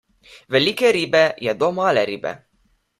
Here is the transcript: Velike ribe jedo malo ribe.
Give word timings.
Velike 0.55 0.91
ribe 0.97 1.23
jedo 1.49 1.71
malo 1.83 2.09
ribe. 2.15 2.37